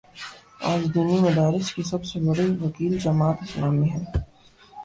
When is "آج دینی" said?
0.71-1.17